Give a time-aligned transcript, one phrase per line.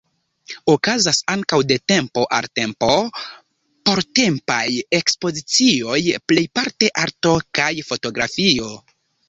[0.71, 2.89] Okazas ankaŭ de tempo al tempo
[3.91, 4.59] portempaj
[5.03, 6.01] ekspozicioj,
[6.33, 8.77] plejparte arto kaj fotografio.